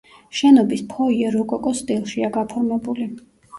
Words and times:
შენობის 0.37 0.81
ფოიე 0.93 1.29
როკოკოს 1.37 1.83
სტილშია 1.85 2.33
გაფორმებული. 2.41 3.11